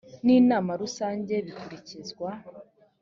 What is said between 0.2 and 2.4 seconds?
n inama rusange bikurikizwa